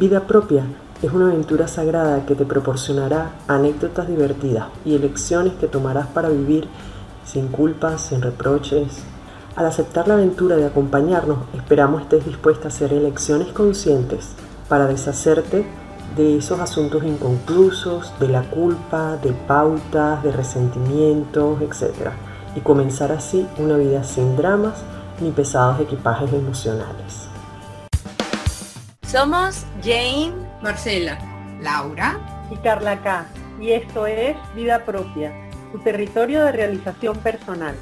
[0.00, 0.64] Vida propia
[1.02, 6.66] es una aventura sagrada que te proporcionará anécdotas divertidas y elecciones que tomarás para vivir
[7.26, 9.02] sin culpas, sin reproches.
[9.54, 14.30] Al aceptar la aventura de acompañarnos, esperamos estés dispuesta a hacer elecciones conscientes
[14.66, 15.66] para deshacerte
[16.16, 22.12] de esos asuntos inconclusos, de la culpa, de pautas, de resentimientos, etc.
[22.56, 24.82] Y comenzar así una vida sin dramas
[25.20, 27.31] ni pesados equipajes emocionales.
[29.12, 30.32] Somos Jane,
[30.62, 31.18] Marcela,
[31.60, 32.18] Laura
[32.50, 33.26] y Carla K.
[33.60, 35.34] Y esto es Vida Propia,
[35.70, 37.76] tu territorio de realización personal.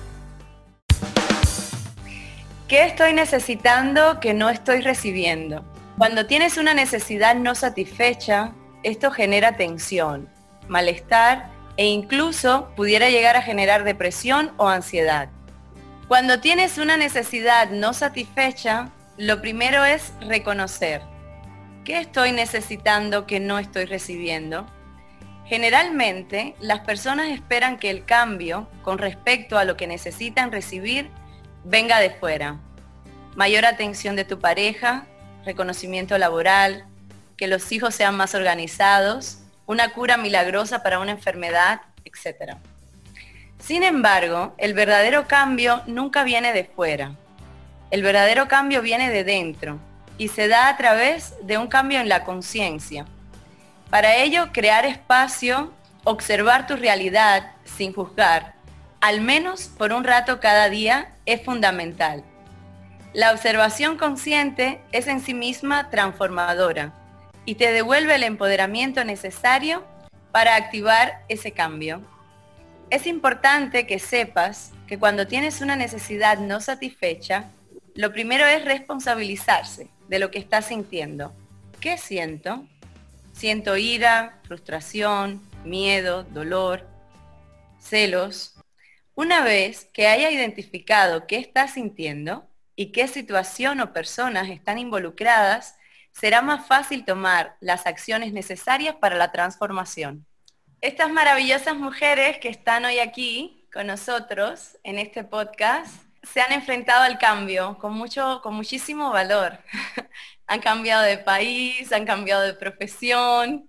[2.67, 5.65] ¿Qué estoy necesitando que no estoy recibiendo?
[5.99, 8.51] Cuando tienes una necesidad no satisfecha,
[8.83, 10.29] esto genera tensión,
[10.67, 15.29] malestar e incluso pudiera llegar a generar depresión o ansiedad.
[16.09, 21.03] Cuando tienes una necesidad no satisfecha, lo primero es reconocer.
[21.91, 24.65] ¿Qué estoy necesitando que no estoy recibiendo?
[25.45, 31.11] Generalmente, las personas esperan que el cambio con respecto a lo que necesitan recibir
[31.65, 32.61] venga de fuera.
[33.35, 35.05] Mayor atención de tu pareja,
[35.45, 36.87] reconocimiento laboral,
[37.37, 42.55] que los hijos sean más organizados, una cura milagrosa para una enfermedad, etc.
[43.59, 47.17] Sin embargo, el verdadero cambio nunca viene de fuera.
[47.91, 49.81] El verdadero cambio viene de dentro
[50.21, 53.07] y se da a través de un cambio en la conciencia.
[53.89, 55.73] Para ello, crear espacio,
[56.05, 58.53] observar tu realidad sin juzgar,
[59.01, 62.23] al menos por un rato cada día, es fundamental.
[63.15, 66.93] La observación consciente es en sí misma transformadora
[67.47, 69.87] y te devuelve el empoderamiento necesario
[70.33, 72.03] para activar ese cambio.
[72.91, 77.47] Es importante que sepas que cuando tienes una necesidad no satisfecha,
[77.95, 81.33] lo primero es responsabilizarse de lo que estás sintiendo.
[81.81, 82.67] ¿Qué siento?
[83.33, 86.87] Siento ira, frustración, miedo, dolor,
[87.79, 88.57] celos.
[89.15, 95.77] Una vez que haya identificado qué estás sintiendo, y qué situación o personas están involucradas,
[96.13, 100.25] será más fácil tomar las acciones necesarias para la transformación.
[100.81, 105.93] Estas maravillosas mujeres que están hoy aquí con nosotros en este podcast
[106.23, 109.59] se han enfrentado al cambio con, mucho, con muchísimo valor.
[110.47, 113.69] han cambiado de país, han cambiado de profesión,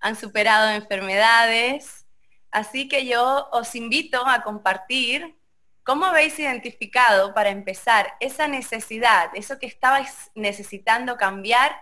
[0.00, 2.06] han superado enfermedades.
[2.50, 5.38] Así que yo os invito a compartir
[5.88, 11.72] ¿Cómo habéis identificado para empezar esa necesidad, eso que estabais necesitando cambiar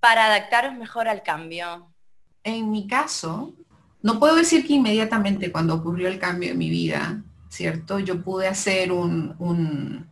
[0.00, 1.94] para adaptaros mejor al cambio?
[2.42, 3.54] En mi caso,
[4.02, 7.22] no puedo decir que inmediatamente cuando ocurrió el cambio en mi vida,
[7.56, 7.98] ¿cierto?
[7.98, 10.06] Yo pude hacer un,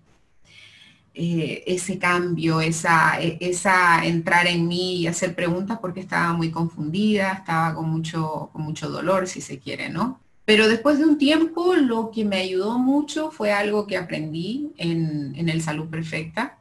[1.15, 6.51] eh, ese cambio, esa, e, esa entrar en mí y hacer preguntas porque estaba muy
[6.51, 10.21] confundida, estaba con mucho, con mucho dolor, si se quiere, ¿no?
[10.45, 15.49] Pero después de un tiempo, lo que me ayudó mucho fue algo que aprendí en,
[15.49, 16.59] el Salud Perfecta,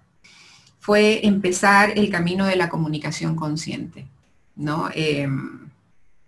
[0.79, 4.05] fue empezar el camino de la comunicación consciente.
[4.55, 4.89] ¿no?
[4.93, 5.62] Em,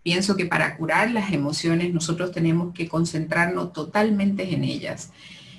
[0.06, 5.10] pienso que para curar las emociones nosotros tenemos que concentrarnos totalmente en ellas,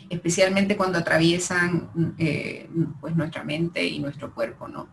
[0.09, 2.71] especialmente cuando atraviesan eh,
[3.01, 4.69] pues nuestra mente y nuestro cuerpo.
[4.69, 4.87] ¿no?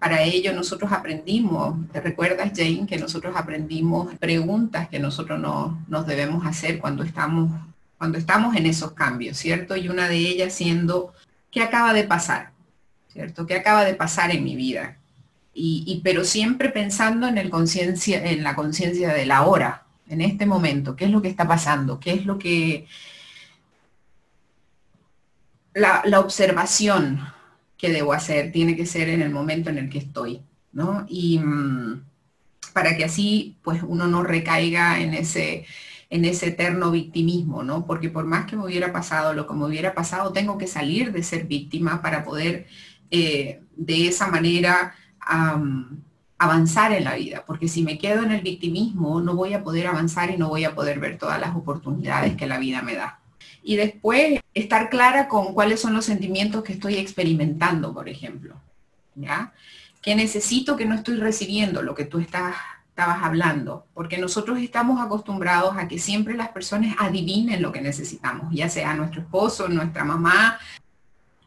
[0.00, 5.38] Para ello nosotros aprendimos, ¿te recuerdas Jane que nosotros aprendimos preguntas que nosotros
[5.86, 7.52] nos debemos hacer cuando estamos,
[7.98, 9.76] cuando estamos en esos cambios, ¿cierto?
[9.76, 11.12] Y una de ellas siendo,
[11.52, 12.50] ¿qué acaba de pasar?
[13.06, 13.46] ¿Cierto?
[13.46, 14.96] ¿Qué acaba de pasar en mi vida?
[15.58, 20.44] Y, pero siempre pensando en, el conciencia, en la conciencia de la hora, en este
[20.44, 21.98] momento, ¿qué es lo que está pasando?
[21.98, 22.86] ¿Qué es lo que...
[25.72, 27.20] La, la observación,
[27.78, 31.06] que debo hacer, tiene que ser en el momento en el que estoy, ¿no?
[31.08, 32.02] Y mm,
[32.72, 35.66] para que así, pues uno no recaiga en ese,
[36.10, 37.86] en ese eterno victimismo, ¿no?
[37.86, 41.12] Porque por más que me hubiera pasado lo que me hubiera pasado, tengo que salir
[41.12, 42.66] de ser víctima para poder
[43.10, 44.94] eh, de esa manera
[46.38, 49.86] avanzar en la vida, porque si me quedo en el victimismo, no voy a poder
[49.86, 53.20] avanzar y no voy a poder ver todas las oportunidades que la vida me da
[53.66, 58.54] y después estar clara con cuáles son los sentimientos que estoy experimentando, por ejemplo.
[59.16, 59.52] ¿Ya?
[60.00, 62.54] Que necesito que no estoy recibiendo lo que tú estás,
[62.90, 68.54] estabas hablando, porque nosotros estamos acostumbrados a que siempre las personas adivinen lo que necesitamos,
[68.54, 70.60] ya sea nuestro esposo, nuestra mamá.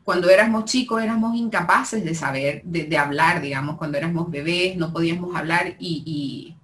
[0.04, 5.36] Cuando éramos chicos éramos incapaces de saber, de, hablar, digamos, cuando éramos bebés no podíamos
[5.36, 6.56] hablar y,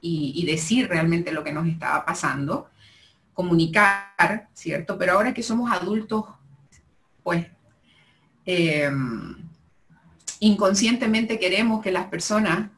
[0.00, 2.68] y decir realmente lo que nos estaba pasando
[3.34, 4.96] comunicar, ¿cierto?
[4.96, 6.24] Pero ahora que somos adultos,
[7.22, 7.46] pues
[8.46, 9.36] em,
[10.40, 12.70] inconscientemente queremos que las personas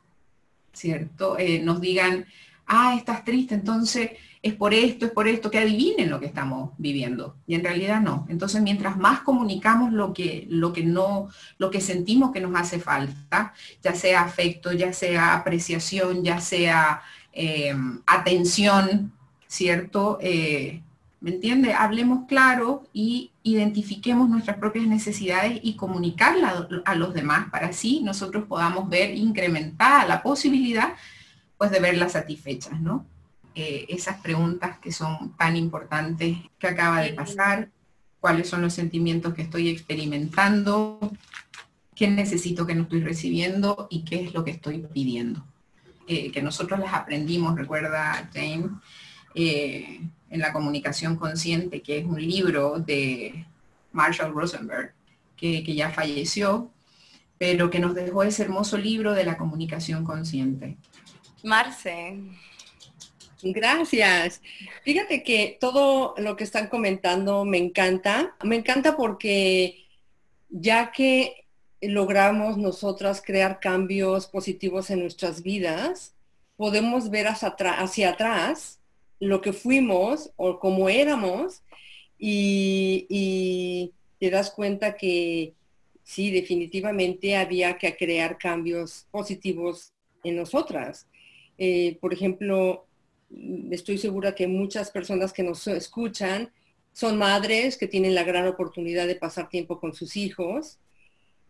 [0.77, 1.39] ¿cierto?
[1.39, 2.27] Eh, nos digan,
[2.67, 4.11] ah, estás triste, entonces
[4.47, 7.37] es por esto, es por esto, que adivinen lo que estamos viviendo.
[7.47, 8.27] Y en realidad no.
[8.29, 11.29] Entonces, mientras más comunicamos lo que, lo que no,
[11.59, 13.53] lo que sentimos que nos hace falta,
[13.83, 17.03] ya sea afecto, ya sea apreciación, ya sea
[17.33, 19.13] em, atención,
[19.47, 20.19] ¿cierto?
[20.21, 20.83] Eh,
[21.21, 21.73] ¿Me entiende?
[21.73, 28.45] Hablemos claro y identifiquemos nuestras propias necesidades y comunicarlas a los demás para así nosotros
[28.45, 30.95] podamos ver incrementada la posibilidad
[31.57, 33.07] pues de verlas satisfechas, ¿no?
[33.59, 37.71] Eh, esas preguntas que son tan importantes que acaba de pasar,
[38.21, 40.99] cuáles son los sentimientos que estoy experimentando,
[41.95, 45.43] qué necesito que no estoy recibiendo y qué es lo que estoy pidiendo.
[46.07, 48.69] Eh, que nosotros las aprendimos, recuerda Jane,
[49.35, 53.47] eh, en la comunicación consciente, que es un libro de
[53.93, 54.93] Marshall Rosenberg,
[55.35, 56.71] que, que ya falleció,
[57.39, 60.77] pero que nos dejó ese hermoso libro de la comunicación consciente.
[61.43, 62.19] Marce,
[63.43, 64.41] Gracias.
[64.83, 68.37] Fíjate que todo lo que están comentando me encanta.
[68.43, 69.85] Me encanta porque
[70.49, 71.47] ya que
[71.81, 76.15] logramos nosotras crear cambios positivos en nuestras vidas,
[76.57, 78.81] podemos ver hacia, atrás
[79.21, 81.63] lo que fuimos o cómo éramos
[82.19, 85.53] y, te das cuenta que
[86.03, 89.93] sí, definitivamente había que crear cambios positivos
[90.25, 91.07] en nosotras.
[91.59, 92.86] Eh, por ejemplo,
[93.71, 96.51] estoy segura que muchas personas que nos escuchan
[96.93, 100.79] son madres que tienen la gran oportunidad de pasar tiempo con sus hijos.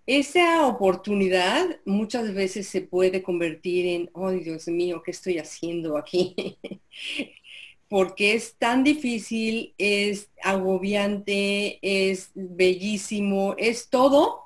[0.06, 6.34] Esa oportunidad muchas veces se puede convertir en, oh Dios mío, ¿qué estoy haciendo aquí?
[7.88, 14.45] Porque es tan difícil, es agobiante, es bellísimo, es todo,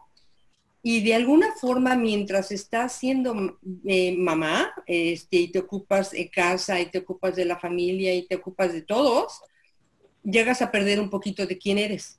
[0.82, 6.80] y de alguna forma, mientras estás siendo eh, mamá este, y te ocupas de casa
[6.80, 9.42] y te ocupas de la familia y te ocupas de todos,
[10.24, 12.18] llegas a perder un poquito de quién eres.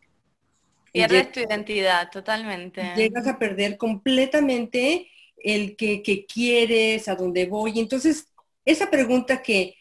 [0.91, 2.93] Pierdes tu identidad, totalmente.
[2.95, 7.79] Llegas a perder completamente el que, quieres, a dónde voy.
[7.79, 8.27] Entonces,
[8.63, 9.75] esa pregunta que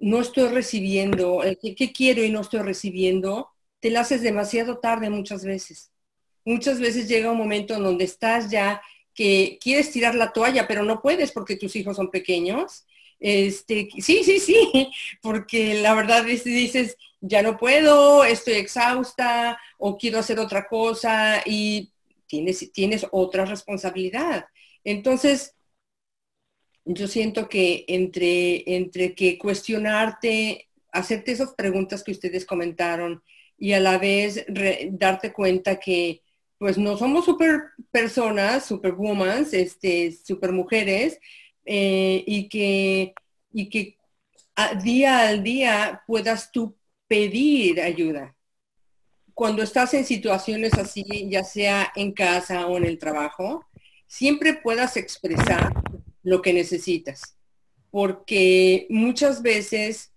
[0.00, 3.50] no estoy recibiendo, el que, ¿qué quiero y no estoy recibiendo?
[3.78, 5.92] Te la haces demasiado tarde muchas veces
[6.46, 8.80] muchas veces llega un momento en donde estás ya
[9.14, 12.86] que quieres tirar la toalla, pero no puedes porque tus hijos son pequeños.
[13.18, 14.90] Este, sí, sí, sí,
[15.22, 21.42] porque la verdad es dices, ya no puedo, estoy exhausta o quiero hacer otra cosa
[21.44, 21.90] y
[22.26, 24.46] tienes, tienes otra responsabilidad.
[24.84, 25.54] Entonces,
[26.84, 33.22] yo siento que entre, entre que cuestionarte, hacerte esas preguntas que ustedes comentaron
[33.58, 34.44] y a la vez
[34.90, 36.22] darte cuenta que
[36.58, 41.18] pues no somos super personas, superwoman, este, super mujeres,
[41.64, 43.14] eh, y que,
[43.52, 43.98] y que
[44.82, 46.76] día al día puedas tú
[47.08, 48.34] pedir ayuda.
[49.34, 53.66] Cuando estás en situaciones así, ya sea en casa o en el trabajo,
[54.06, 55.74] siempre puedas expresar
[56.22, 57.36] lo que necesitas,
[57.90, 60.12] porque muchas veces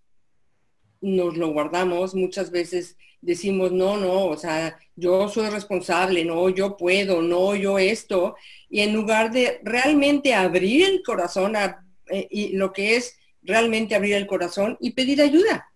[1.01, 6.77] nos lo guardamos, muchas veces decimos, no, no, o sea, yo soy responsable, no, yo
[6.77, 8.35] puedo, no, yo esto,
[8.69, 13.95] y en lugar de realmente abrir el corazón a, eh, y lo que es realmente
[13.95, 15.69] abrir el corazón y pedir ayuda.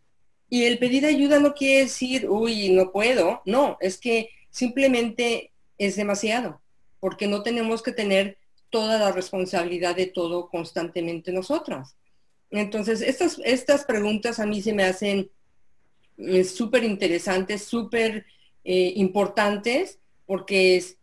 [0.50, 5.96] Y el pedir ayuda no quiere decir, uy, no puedo, no, es que simplemente es
[5.96, 6.62] demasiado,
[7.00, 8.38] porque no tenemos que tener
[8.70, 11.96] toda la responsabilidad de todo constantemente nosotras.
[12.50, 15.30] Entonces, estas, estas preguntas a mí se me hacen
[16.46, 18.26] súper interesantes, súper
[18.64, 20.98] eh, importantes, porque es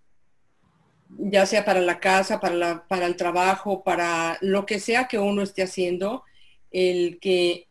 [1.18, 5.18] ya sea para la casa, para, la, para el trabajo, para lo que sea que
[5.18, 6.24] uno esté haciendo,
[6.70, 7.68] el que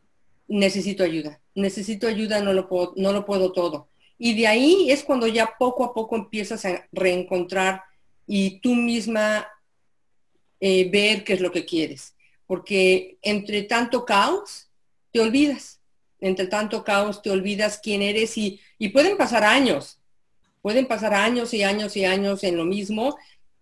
[0.47, 1.39] necesito ayuda.
[1.55, 3.89] Necesito ayuda, no lo puedo, no lo puedo todo.
[4.17, 7.83] Y de ahí es cuando ya poco a poco empiezas a reencontrar
[8.27, 9.47] y tú misma
[10.59, 12.15] eh, ver qué es lo que quieres.
[12.45, 14.69] Porque entre tanto caos,
[15.11, 15.78] te olvidas
[16.21, 18.59] entre tanto caos te olvidas quién eres y,
[18.93, 19.99] pueden pasar años,
[20.61, 23.17] pueden pasar años y años y años en lo mismo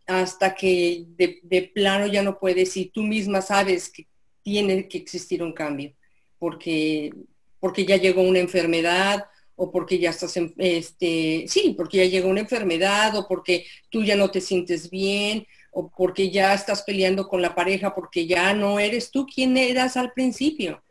[0.05, 4.07] hasta que de, plano ya no puedes y tú misma sabes que
[4.41, 5.93] tiene que existir un cambio,
[6.39, 7.11] porque,
[7.59, 12.29] porque ya llegó una enfermedad o porque ya estás, en, este, sí, porque ya llegó
[12.29, 17.27] una enfermedad o porque tú ya no te sientes bien o porque ya estás peleando
[17.27, 20.81] con la pareja porque ya no eres tú quien eras al principio.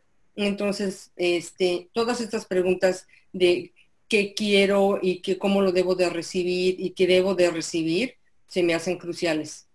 [0.45, 3.73] Entonces, este, todas estas preguntas de
[4.07, 8.15] qué quiero y que cómo lo debo de recibir y qué debo de recibir,
[8.47, 9.67] se me hacen cruciales.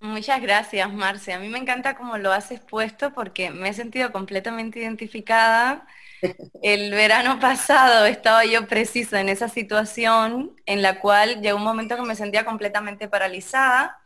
[0.00, 1.32] Muchas gracias, Marce.
[1.32, 5.86] A mí me encanta cómo lo has expuesto porque me he sentido completamente identificada.
[6.62, 11.96] El verano pasado estaba yo preciso en esa situación en la cual llegó un momento
[11.96, 13.98] que me sentía completamente paralizada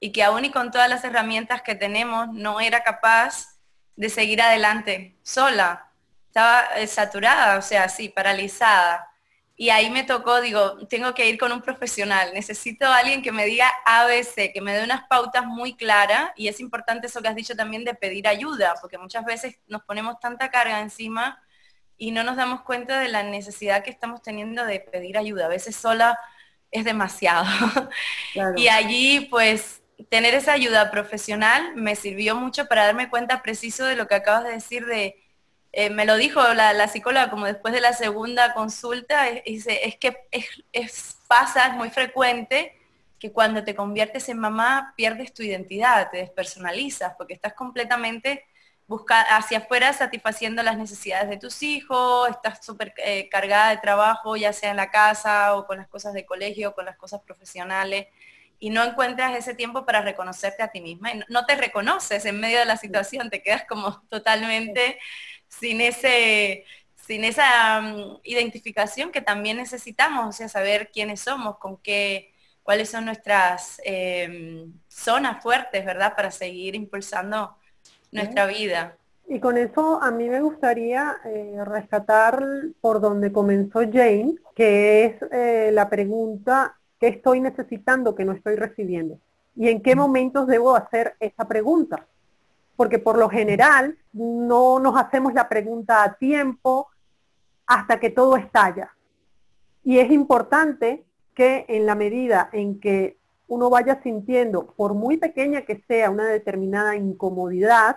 [0.00, 3.55] y que aún y con todas las herramientas que tenemos no era capaz
[3.96, 5.90] de seguir adelante sola.
[6.28, 9.10] Estaba eh, saturada, o sea, sí, paralizada.
[9.58, 13.32] Y ahí me tocó, digo, tengo que ir con un profesional, necesito a alguien que
[13.32, 17.28] me diga ABC, que me dé unas pautas muy claras y es importante eso que
[17.28, 21.42] has dicho también de pedir ayuda, porque muchas veces nos ponemos tanta carga encima
[21.96, 25.46] y no nos damos cuenta de la necesidad que estamos teniendo de pedir ayuda.
[25.46, 26.18] A veces sola
[26.70, 27.46] es demasiado.
[28.56, 33.96] Y allí pues tener esa ayuda profesional me sirvió mucho para darme cuenta preciso de
[33.96, 35.22] lo que acabas de decir de
[35.72, 40.16] eh, me lo dijo la, psicóloga como después de la segunda consulta, dice, es que
[40.72, 42.74] es, pasa, es muy frecuente
[43.18, 48.46] que cuando te conviertes en mamá pierdes tu identidad, te despersonalizas, porque estás completamente
[48.86, 54.36] busca hacia afuera satisfaciendo las necesidades de tus hijos, estás súper eh, cargada de trabajo,
[54.36, 58.06] ya sea en la casa o con las cosas de colegio, con las cosas profesionales,
[58.58, 61.10] y no encuentras ese tiempo para reconocerte a ti misma.
[61.28, 64.98] no te reconoces en medio de la situación, te quedas como totalmente
[65.48, 71.76] sin, ese, sin esa mm, identificación que también necesitamos, o sea, saber quiénes somos, con
[71.78, 72.32] qué,
[72.62, 76.14] cuáles son nuestras em, zonas fuertes, ¿verdad?
[76.16, 77.56] Para seguir impulsando
[78.10, 78.96] nuestra vida.
[79.28, 82.44] Y con eso a mí me gustaría eh, rescatar
[82.80, 88.56] por donde comenzó Jane, que es eh, la pregunta, ¿qué estoy necesitando que no estoy
[88.56, 89.18] recibiendo?
[89.54, 92.06] ¿Y en qué momentos debo hacer esa pregunta?
[92.76, 96.88] porque por lo general no nos hacemos la pregunta a tiempo
[97.66, 98.94] hasta que todo estalla.
[99.82, 105.62] Y es importante que en la medida en que uno vaya sintiendo, por muy pequeña
[105.62, 107.96] que sea una determinada incomodidad,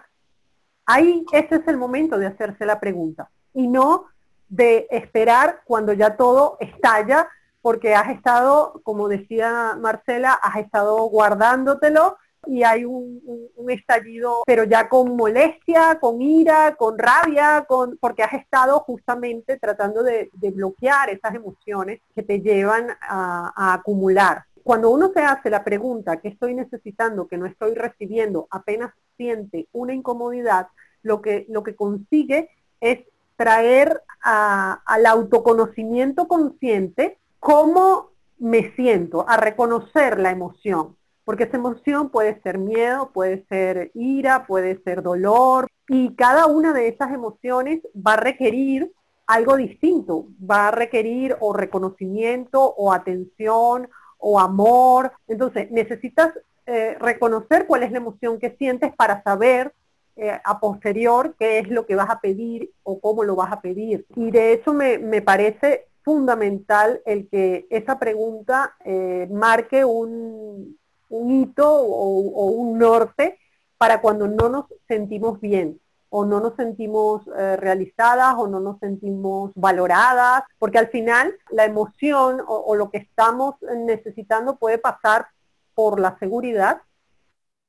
[0.85, 4.05] ahí ese es el momento de hacerse la pregunta y no
[4.47, 7.27] de esperar cuando ya todo estalla,
[7.61, 13.19] porque has estado, como decía Marcela, has estado guardándotelo y hay un,
[13.67, 20.01] estallido, pero ya con molestia, con ira, con rabia, con, porque has estado justamente tratando
[20.01, 24.45] de, bloquear esas emociones que te llevan a, acumular.
[24.63, 28.47] Cuando uno se hace la pregunta, ¿qué estoy necesitando, que no estoy recibiendo?
[28.49, 30.67] Apenas siente una incomodidad,
[31.03, 32.49] lo que, lo que consigue
[32.81, 33.01] es
[33.35, 40.95] traer al autoconocimiento consciente cómo me siento, a reconocer la emoción
[41.29, 46.73] porque esa emoción puede ser miedo, puede ser ira, puede ser dolor, y cada una
[46.73, 48.91] de esas emociones va a requerir
[49.27, 55.11] algo distinto, va a requerir o reconocimiento o atención o amor.
[55.27, 56.33] Entonces, necesitas
[56.65, 59.71] eh, reconocer cuál es la emoción que sientes para saber
[60.15, 63.61] eh, a posterior qué es lo que vas a pedir o cómo lo vas a
[63.61, 64.07] pedir.
[64.15, 70.77] Y de hecho me, parece fundamental el que esa pregunta eh, marque un,
[71.09, 73.37] hito o, un norte
[73.77, 75.79] para cuando no nos sentimos bien
[76.09, 81.65] o no nos sentimos eh, realizadas o no nos sentimos valoradas, porque al final la
[81.65, 85.27] emoción o, lo que estamos necesitando puede pasar
[85.75, 86.81] por la seguridad,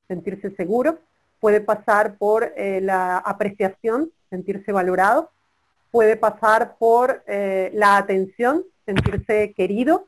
[0.07, 0.97] sentirse seguro,
[1.39, 5.29] puede pasar por eh, la apreciación, sentirse valorado,
[5.91, 10.07] puede pasar por eh, la atención, sentirse querido.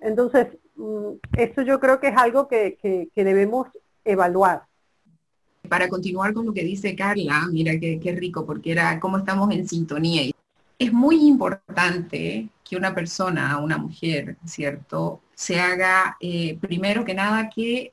[0.00, 0.48] Entonces,
[0.80, 3.68] Mm, eso yo creo que es algo que, debemos
[4.02, 4.62] evaluar.
[5.68, 9.68] Para continuar con lo que dice Carla, mira qué, rico, porque era cómo estamos en
[9.68, 10.32] sintonía.
[10.78, 17.50] Es muy importante que una persona, una mujer, ¿cierto?, se haga, eh, primero que nada,
[17.50, 17.92] que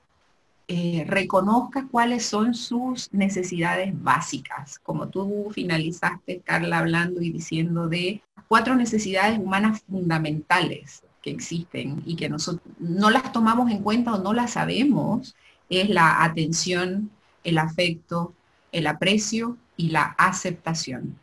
[0.67, 8.21] eh, reconozca cuáles son sus necesidades básicas, como tú finalizaste, Carla, hablando y diciendo de
[8.47, 14.33] cuatro necesidades humanas fundamentales, existen y que nosotros no las tomamos en cuenta o no
[14.33, 15.35] las sabemos,
[15.69, 17.11] es la atención,
[17.43, 18.33] el afecto,
[18.71, 21.19] el aprecio y la aceptación.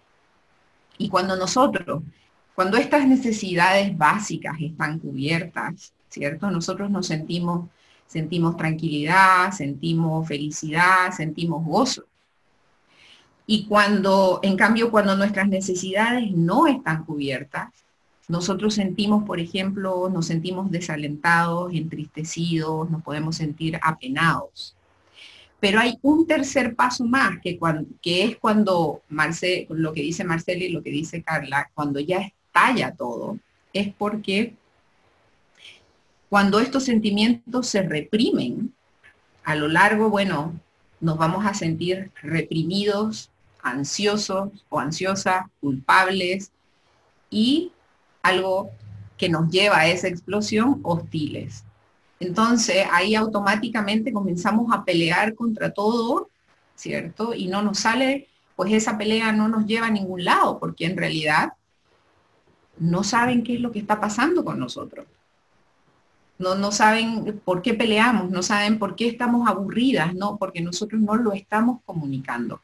[0.98, 2.02] Y cuando nosotros,
[2.54, 6.50] cuando estas necesidades básicas están cubiertas, ¿cierto?
[6.50, 7.68] Nosotros nos sentimos,
[8.06, 12.04] sentimos tranquilidad, sentimos felicidad, sentimos gozo.
[13.46, 17.68] Y cuando, en cambio, cuando nuestras necesidades no están cubiertas,
[18.26, 24.74] nosotros sentimos, por ejemplo, nos sentimos desalentados, entristecidos, nos podemos sentir apenados.
[25.60, 27.58] Pero hay un tercer paso más, que,
[28.00, 32.20] que es cuando Marce, lo que dice Marcela y lo que dice Carla, cuando ya
[32.20, 33.38] estalla todo,
[33.72, 34.54] es porque
[36.34, 38.74] cuando estos sentimientos se reprimen,
[39.44, 40.58] a lo largo, bueno,
[40.98, 43.30] nos vamos a sentir reprimidos,
[43.62, 46.50] ansiosos o ansiosas, culpables
[47.30, 47.70] y
[48.20, 48.72] algo
[49.16, 51.62] que nos lleva a esa explosión, hostiles.
[52.18, 56.30] Entonces ahí automáticamente comenzamos a pelear contra todo,
[56.74, 57.32] ¿cierto?
[57.32, 58.26] Y no nos sale,
[58.56, 61.52] pues esa pelea no nos lleva a ningún lado, porque en realidad
[62.76, 65.06] no saben qué es lo que está pasando con nosotros.
[66.38, 70.36] No, no saben por qué peleamos, no saben por qué estamos aburridas, ¿no?
[70.36, 72.60] Porque nosotros no lo estamos comunicando.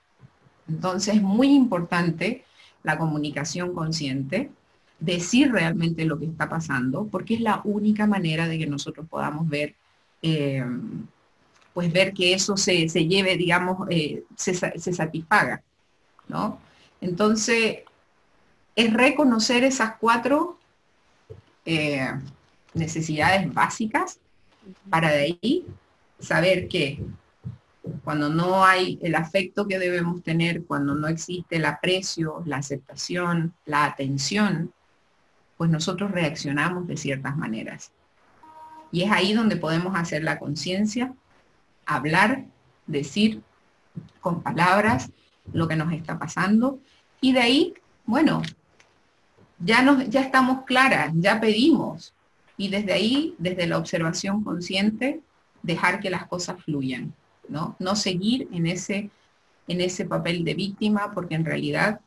[0.68, 2.44] Entonces es muy importante
[2.82, 4.50] la comunicación consciente,
[4.98, 9.48] decir realmente lo que está pasando, porque es la única manera de que nosotros podamos
[9.48, 9.74] ver,
[10.22, 10.64] eh,
[11.72, 14.54] pues ver que eso se, lleve, digamos, eh, se,
[14.92, 15.62] satisfaga,
[16.28, 16.58] ¿no?
[17.00, 17.78] Entonces,
[18.76, 20.58] es reconocer esas cuatro
[21.64, 22.12] eh,
[22.74, 24.20] necesidades básicas
[24.88, 25.66] para de ahí
[26.18, 27.02] saber que
[28.04, 33.54] cuando no hay el afecto que debemos tener, cuando no existe el aprecio, la aceptación,
[33.64, 34.72] la atención,
[35.56, 37.92] pues nosotros reaccionamos de ciertas maneras.
[38.92, 41.12] Y es ahí donde podemos hacer la conciencia,
[41.86, 42.44] hablar,
[42.86, 43.42] decir
[44.20, 45.10] con palabras
[45.52, 46.80] lo que nos está pasando
[47.20, 47.74] y de ahí,
[48.04, 48.42] bueno,
[49.58, 52.14] ya, nos, ya estamos claras, ya pedimos
[52.60, 55.22] y desde ahí, desde la observación consciente,
[55.62, 57.14] dejar que las cosas fluyan.
[57.48, 57.74] ¿no?
[57.96, 59.08] seguir en ese,
[59.66, 62.00] en ese papel de víctima, porque en realidad,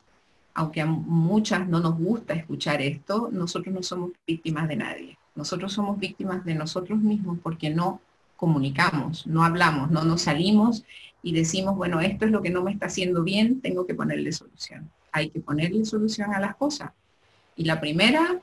[0.54, 5.18] aunque a muchas no nos gusta escuchar esto, nosotros no somos víctimas de nadie.
[5.34, 8.00] Nosotros somos víctimas de nosotros mismos porque no
[8.36, 10.84] comunicamos, no hablamos, no nos salimos
[11.20, 14.30] y decimos, bueno, esto es lo que no me está haciendo bien, tengo que ponerle
[14.30, 14.88] solución.
[15.10, 16.92] Hay que ponerle solución a las cosas.
[17.56, 18.40] Y la primera,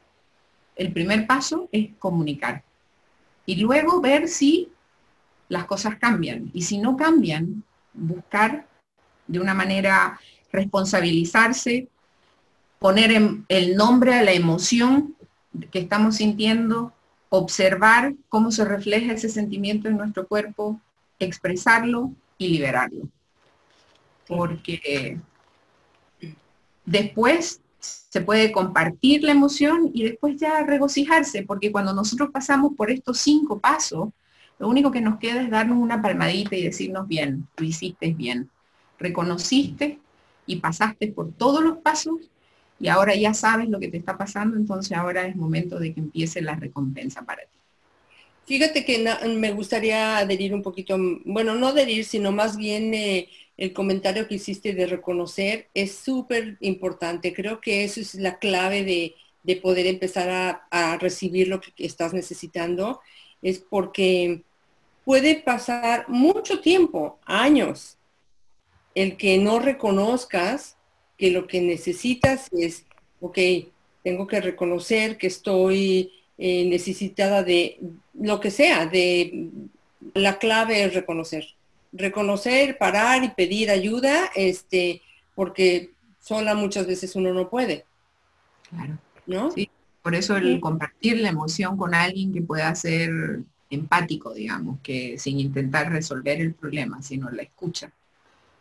[0.82, 2.64] el primer paso es comunicar.
[3.46, 4.70] Y luego ver si
[5.50, 6.50] las cosas cambian.
[6.54, 8.68] Y si no cambian, buscar
[9.28, 10.20] de una manera
[10.52, 11.88] responsabilizarse,
[12.79, 13.12] poner
[13.48, 15.16] el nombre a la emoción
[15.72, 16.94] que estamos sintiendo,
[17.29, 20.79] observar cómo se refleja ese sentimiento en nuestro cuerpo,
[21.20, 23.08] expresarlo y liberarlo.
[24.27, 25.20] Porque
[26.86, 32.91] después se puede compartir la emoción y después ya regocijarse, porque cuando nosotros pasamos por
[32.91, 34.09] estos cinco pasos,
[34.59, 38.50] lo único que nos queda es darnos una palmadita y decirnos bien, lo hiciste bien.
[39.00, 40.00] Reconociste
[40.46, 42.17] y pasaste por todos los pasos
[42.79, 46.00] y ahora ya sabes lo que te está pasando, entonces ahora es momento de que
[46.00, 47.57] empiece la recompensa para ti.
[48.46, 53.29] Fíjate que me gustaría adherir un poquito, bueno, no adherir, sino más bien eh,
[53.62, 57.32] el comentario que hiciste de reconocer es súper importante.
[57.32, 62.12] Creo que eso es la clave de, poder empezar a, a, recibir lo que estás
[62.12, 63.02] necesitando.
[63.44, 64.42] Es porque
[65.06, 68.00] puede pasar mucho tiempo, años,
[68.96, 70.76] el que no reconozcas
[71.16, 72.88] que lo que necesitas es,
[73.20, 73.38] ok,
[74.04, 77.80] tengo que reconocer que estoy eh, necesitada de
[78.16, 79.50] lo que sea, de
[80.16, 81.61] la clave es reconocer.
[81.92, 85.01] Reconocer, parar y pedir ayuda, este,
[85.36, 87.86] porque sola muchas veces uno no puede.
[88.70, 88.98] Claro.
[89.25, 89.51] ¿No?
[89.51, 89.70] Sí,
[90.01, 93.12] por eso el compartir la emoción con alguien que pueda ser
[93.70, 97.92] empático, digamos, que sin intentar resolver el problema, sino la escucha.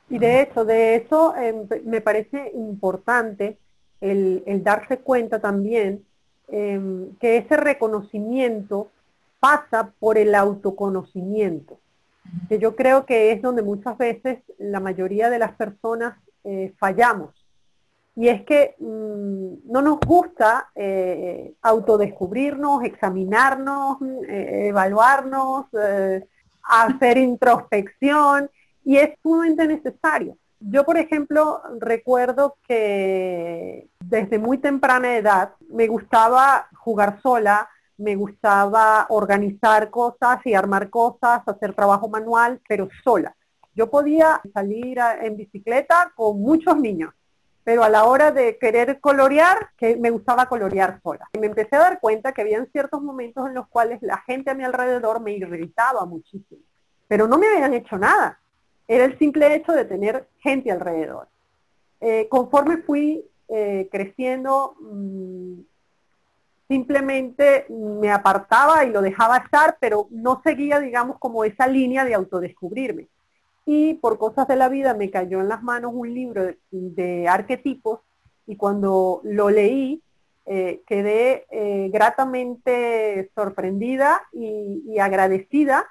[0.09, 3.57] Y de hecho, de eso em, me parece importante
[4.01, 6.05] el, darse cuenta también
[6.49, 8.91] em, que ese reconocimiento
[9.39, 11.79] pasa por el autoconocimiento,
[12.49, 17.35] que yo creo que es donde muchas veces la mayoría de las personas eh, fallamos
[18.17, 25.67] y es que mm, no nos gusta eh, autodescubrirnos, examinarnos, eh, evaluarnos,
[26.63, 28.51] hacer introspección
[28.85, 30.37] y es sumamente necesario.
[30.61, 37.69] Yo, por ejemplo, recuerdo que desde muy temprana edad me gustaba jugar sola,
[38.01, 43.35] me gustaba organizar cosas y armar cosas, hacer trabajo manual, pero sola.
[43.75, 47.13] Yo podía salir en bicicleta con muchos niños
[47.71, 51.29] pero a la hora de querer colorear, que me gustaba colorear sola.
[51.33, 54.51] Y me empecé a dar cuenta que habían ciertos momentos en los cuales la gente
[54.51, 56.63] a mi alrededor me irritaba muchísimo,
[57.07, 58.41] pero no me habían hecho nada.
[58.89, 61.29] Era el simple hecho de tener gente alrededor.
[62.01, 65.61] Eh, conforme fui eh, creciendo, mm,
[66.71, 72.15] simplemente me apartaba y lo dejaba estar, pero no seguía, digamos, como esa línea de
[72.15, 73.09] autodescubrirme
[73.67, 78.01] y por cosas de la vida me cayó en las manos un libro de, arquetipos
[78.47, 80.01] y cuando lo leí
[80.47, 85.87] eh, quedé eh, gratamente sorprendida y, agradecida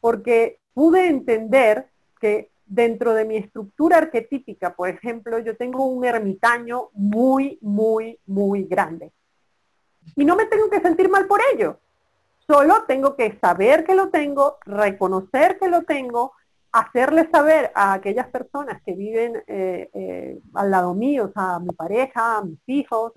[0.00, 1.88] porque pude entender
[2.20, 8.64] que dentro de mi estructura arquetípica, por ejemplo, yo tengo un ermitaño muy, muy, muy
[8.64, 9.12] grande.
[10.16, 11.78] Y no me tengo que sentir mal por ello.
[12.46, 16.32] Solo tengo que saber que lo tengo, reconocer que lo tengo,
[16.72, 22.38] hacerle saber a aquellas personas que viven eh, eh, al lado mío, a mi pareja,
[22.38, 23.12] a mis hijos,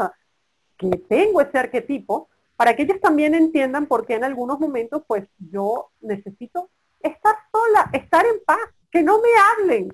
[0.77, 5.27] que tengo ese arquetipo, para que ellos también entiendan por qué en algunos momentos pues
[5.37, 6.69] yo necesito
[7.01, 8.59] estar sola, estar en paz,
[8.91, 9.93] que no me hablen.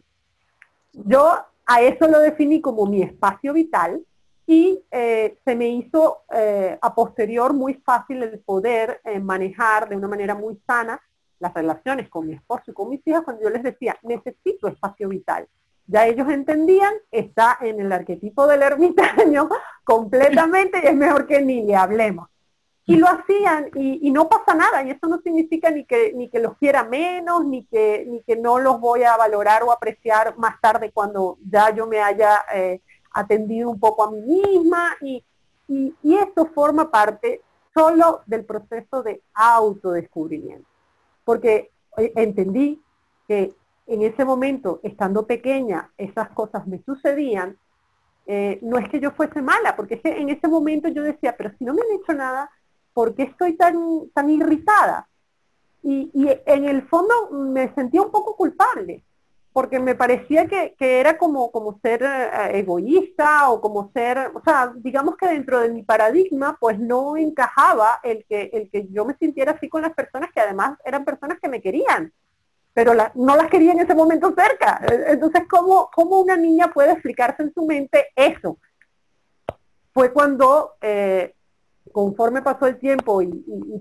[0.93, 1.33] Yo
[1.65, 4.03] a eso lo definí como mi espacio vital
[4.47, 6.23] y eh, se me hizo
[6.81, 11.01] a posterior muy fácil el poder manejar de una manera muy sana
[11.41, 15.09] las relaciones con mi esposo y con mis hijas cuando yo les decía, necesito espacio
[15.09, 15.47] vital.
[15.87, 19.49] Ya ellos entendían, está en el arquetipo del ermitaño
[19.83, 22.29] completamente y es mejor que ni le hablemos.
[22.85, 26.39] Y lo hacían y, no pasa nada, y eso no significa ni que, ni que
[26.39, 30.59] los quiera menos, ni que, ni que no los voy a valorar o apreciar más
[30.59, 32.81] tarde cuando ya yo me haya eh,
[33.13, 34.95] atendido un poco a mí misma.
[35.01, 35.23] Y,
[35.67, 37.41] y, esto forma parte
[37.73, 40.71] solo del proceso de autodescubrimiento
[41.23, 42.81] porque eh, entendí
[43.27, 43.53] que
[43.87, 47.57] en ese momento, estando pequeña, esas cosas me sucedían,
[48.25, 51.65] eh, no es que yo fuese mala, porque en ese momento yo decía, pero si
[51.65, 52.49] no me han hecho nada,
[52.93, 55.07] ¿por qué estoy tan, tan irritada?
[55.83, 59.03] Y, y en el fondo me sentía un poco culpable,
[59.53, 64.71] porque me parecía que, era como, como ser eh, egoísta o como ser, o sea,
[64.77, 69.15] digamos que dentro de mi paradigma, pues no encajaba el que, el que yo me
[69.17, 72.13] sintiera así con las personas que además eran personas que me querían,
[72.73, 74.81] pero no las quería en ese momento cerca.
[74.89, 78.57] E, entonces, ¿cómo, ¿cómo, una niña puede explicarse en su mente eso?
[79.93, 81.35] Fue cuando eh,
[81.91, 83.29] conforme pasó el tiempo y,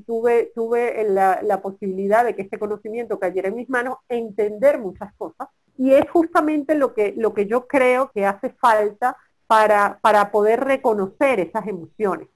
[0.06, 5.48] tuve, tuve la, posibilidad de que este conocimiento cayera en mis manos, entender muchas cosas.
[5.76, 10.60] Y es justamente lo que, lo que yo creo que hace falta para, para poder
[10.60, 12.28] reconocer esas emociones,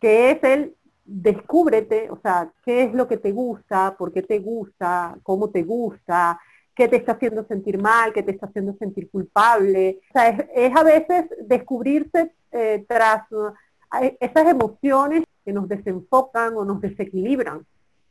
[0.00, 4.38] que es el descúbrete, o sea, qué es lo que te gusta, por qué te
[4.40, 6.40] gusta, cómo te gusta,
[6.74, 10.00] qué te está haciendo sentir mal, qué te está haciendo sentir culpable.
[10.10, 13.22] O sea, es, a veces descubrirse eh, tras
[14.20, 17.66] esas emociones que nos desenfocan o nos desequilibran,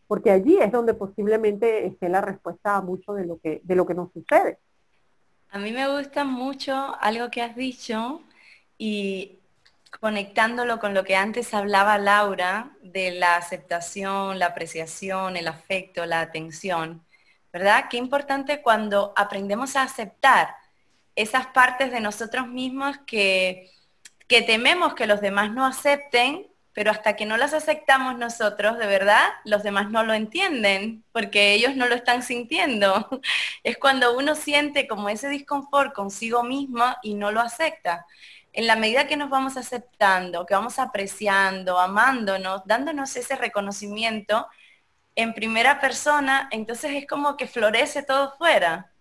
[0.07, 3.85] porque allí es donde posiblemente esté la respuesta a mucho de lo que, de lo
[3.85, 4.57] que nos sucede.
[5.49, 8.21] A mí me gusta mucho algo que has dicho
[8.77, 9.39] y
[9.99, 16.21] conectándolo con lo que antes hablaba Laura de la aceptación, la apreciación, el afecto, la
[16.21, 17.03] atención,
[17.53, 17.85] ¿verdad?
[17.89, 20.55] Qué importante cuando aprendemos a aceptar
[21.15, 23.71] esas partes de nosotros mismos que
[24.27, 28.85] que tememos que los demás no acepten, pero hasta que no las aceptamos nosotros, de
[28.85, 33.21] verdad, los demás no lo entienden, porque ellos no lo están sintiendo.
[33.63, 38.05] Es cuando uno siente como ese disconfort consigo mismo y no lo acepta.
[38.51, 44.47] En la medida que nos vamos aceptando, que vamos apreciando, amándonos, dándonos ese reconocimiento
[45.15, 48.91] en primera persona, entonces es como que florece todo fuera.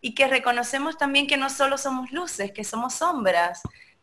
[0.00, 3.62] Y que reconocemos también que no solo somos luces, que somos sombras,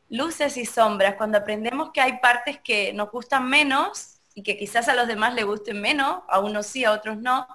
[0.09, 4.87] luces y sombras, cuando aprendemos que hay partes que nos gustan menos y que quizás
[4.87, 7.47] a los demás les gusten menos, a unos sí, a otros no,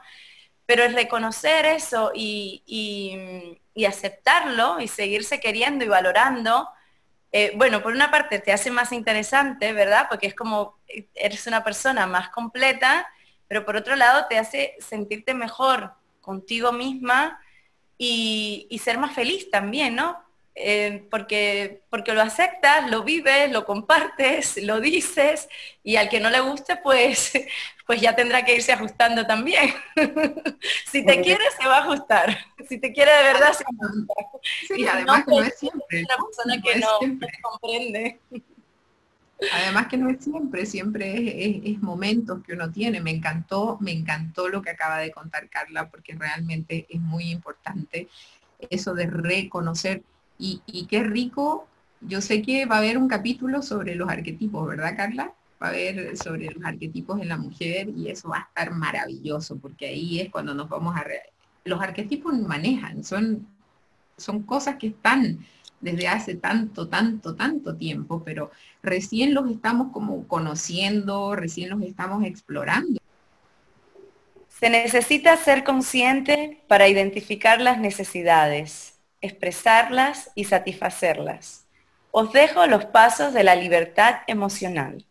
[0.66, 6.68] pero es reconocer eso y, aceptarlo y seguirse queriendo y valorando,
[7.32, 10.06] eh, bueno, por una parte te hace más interesante, ¿verdad?
[10.10, 10.78] Porque es como
[11.14, 13.08] eres una persona más completa,
[13.48, 17.40] pero por otro lado te hace sentirte mejor contigo misma
[17.96, 20.22] y, y ser más feliz también, ¿no?
[20.54, 25.48] Eh, porque, porque lo aceptas, lo vives, lo compartes, lo dices
[25.82, 27.32] y al que no le guste, pues,
[27.86, 29.72] pues ya tendrá que irse ajustando también.
[30.90, 32.38] si te quiere, se va a ajustar.
[32.68, 34.26] Si te quiere de verdad, se va a ajustar.
[34.66, 36.04] Sí, además que no es siempre.
[36.04, 38.20] Una persona que no, comprende.
[39.52, 43.00] Además que no es siempre, siempre es, momentos que uno tiene.
[43.00, 48.08] Me encantó, me encantó lo que acaba de contar Carla, porque realmente es muy importante
[48.68, 50.02] eso de reconocer
[50.40, 51.68] y, qué rico,
[52.00, 55.35] yo sé que va a haber un capítulo sobre los arquetipos, ¿verdad, Carla?
[55.62, 59.59] Va a haber sobre los arquetipos en la mujer y eso va a estar maravilloso,
[59.59, 61.05] porque ahí es cuando nos vamos a...
[61.64, 63.46] Los arquetipos manejan, son,
[64.16, 65.40] son cosas que están
[65.81, 68.50] desde hace tanto, tanto, tanto tiempo, pero
[68.83, 73.00] recién los estamos como conociendo, recién los estamos explorando.
[74.48, 78.89] Se necesita ser consciente para identificar las necesidades,
[79.20, 81.66] expresarlas y satisfacerlas.
[82.11, 85.04] Os dejo los pasos de la libertad emocional.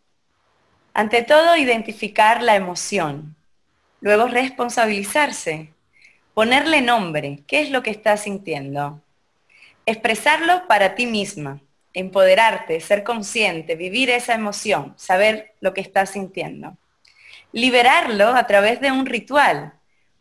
[0.92, 3.36] Ante todo, identificar la emoción.
[4.00, 5.72] Luego, responsabilizarse.
[6.34, 9.00] Ponerle nombre, ¿qué es lo que estás sintiendo?
[9.86, 11.60] Expresarlo para ti misma,
[11.92, 16.76] empoderarte, ser consciente, vivir esa emoción, saber lo que estás sintiendo.
[17.52, 19.72] Liberarlo a través de un ritual.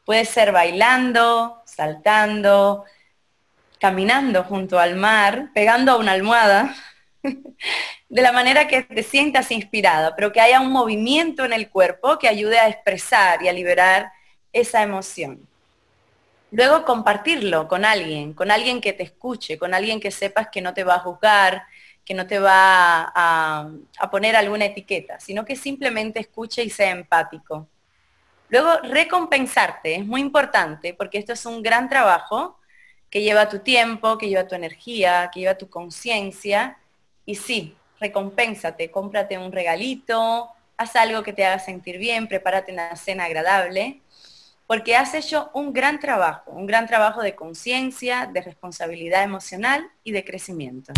[0.05, 2.85] Puede ser bailando, saltando,
[3.79, 6.75] caminando junto al mar, pegando a una almohada,
[7.23, 12.17] de la manera que te sientas inspirada, pero que haya un movimiento en el cuerpo
[12.17, 14.11] que ayude a expresar y a liberar
[14.51, 15.47] esa emoción.
[16.51, 20.73] Luego compartirlo con alguien, con alguien que te escuche, con alguien que sepas que no
[20.73, 21.63] te va a juzgar,
[22.03, 23.69] que no te va a,
[24.09, 27.69] poner alguna etiqueta, sino que simplemente escuche y sea empático.
[28.49, 32.58] Luego, recompensarte es muy importante porque esto es un gran trabajo
[33.09, 36.77] que lleva tu tiempo, que lleva tu energía, que lleva tu conciencia.
[37.25, 42.95] Y sí, recompénsate, cómprate un regalito, haz algo que te haga sentir bien, prepárate una
[42.95, 44.01] cena agradable
[44.69, 50.11] porque has hecho un gran trabajo, un gran trabajo de conciencia, de responsabilidad emocional y
[50.11, 50.93] de crecimiento.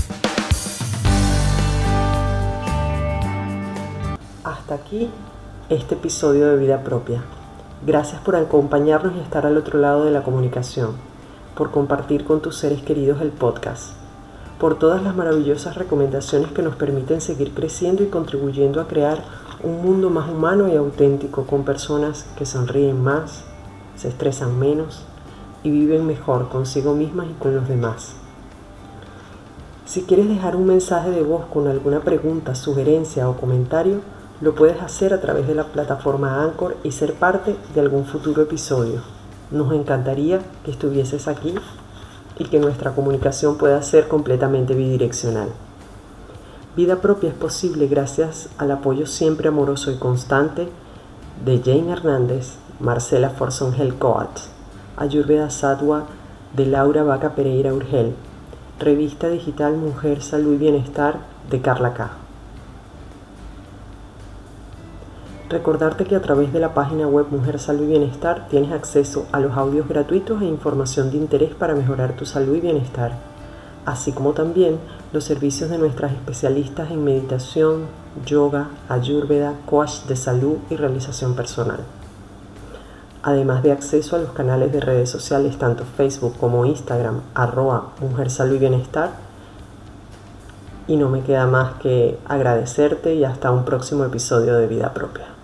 [4.43, 5.10] Hasta aquí
[5.69, 7.24] este episodio de Vida Propia.
[7.86, 10.97] Gracias por acompañarnos y estar al otro lado de la comunicación,
[11.55, 13.93] por compartir con tus seres queridos el podcast,
[14.59, 19.23] por todas las maravillosas recomendaciones que nos permiten seguir creciendo y contribuyendo a crear
[19.63, 23.43] un mundo más humano y auténtico con personas que sonríen más,
[23.95, 25.03] se estresan menos
[25.63, 28.15] y viven mejor consigo mismas y con los demás.
[29.85, 33.99] Si quieres dejar un mensaje de voz con alguna pregunta, sugerencia o comentario,
[34.39, 38.41] lo puedes hacer a través de la plataforma Anchor y ser parte de algún futuro
[38.41, 39.20] episodio.
[39.51, 41.53] Nos encantaría que estuvieses aquí
[42.39, 45.49] y que nuestra comunicación pueda ser completamente bidireccional.
[46.75, 50.69] Vida propia es posible gracias al apoyo siempre amoroso y constante
[51.43, 54.39] de Jane Hernández, Marcela Forson Coat,
[54.95, 56.05] Ayurveda Sadwa
[56.55, 58.15] de Laura Vaca Pereira Urgel,
[58.79, 62.20] revista digital Mujer, Salud y Bienestar de Carla K.
[65.51, 69.41] Recordarte que a través de la página web Mujer, Salud y Bienestar tienes acceso a
[69.41, 73.17] los audios gratuitos e información de interés para mejorar tu salud y bienestar,
[73.85, 74.79] así como también
[75.11, 77.87] los servicios de nuestras especialistas en meditación,
[78.25, 81.81] yoga, ayurveda, coach de salud y realización personal
[83.23, 88.29] además de acceso a los canales de redes sociales tanto Facebook como Instagram, arroba Mujer
[88.29, 89.11] Salud y Bienestar.
[90.87, 95.40] Y no me queda más que agradecerte y hasta un próximo episodio de Vida Propia.